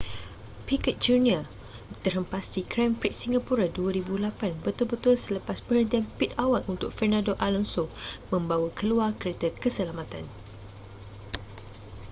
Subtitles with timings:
[0.67, 1.43] piquet jr
[2.03, 7.85] terhempas di grand prix singapura 2008 betul-betul selepas perhentian pit awal untuk fernando alonso
[8.33, 10.25] membawa keluar kereta keselamatan